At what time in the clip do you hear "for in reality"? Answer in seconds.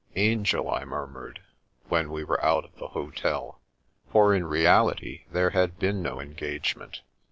4.11-5.25